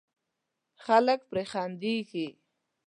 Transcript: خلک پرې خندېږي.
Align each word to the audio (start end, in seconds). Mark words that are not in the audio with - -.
خلک 0.85 1.19
پرې 1.29 1.43
خندېږي. 1.51 2.27